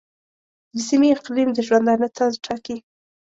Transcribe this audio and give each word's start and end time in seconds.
د 0.73 0.75
سیمې 0.89 1.09
اقلیم 1.17 1.49
د 1.53 1.59
ژوندانه 1.67 2.07
طرز 2.17 2.35
ټاکي. 2.45 2.77